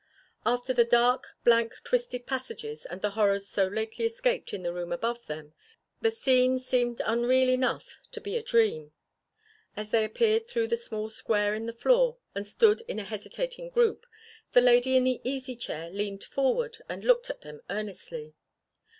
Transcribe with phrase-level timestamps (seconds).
[0.47, 4.91] After the dark, blank, twisted passages, and the horrors so lately escaped in the room
[4.91, 5.53] above them,
[6.01, 8.93] the scene seemed unreal enough to be a dream.
[9.77, 13.69] As they appeared through the small square in the floor and stood in a hesitating
[13.69, 14.07] group
[14.53, 18.33] the lady in the easy chair leaned forward and looked at them earnestly.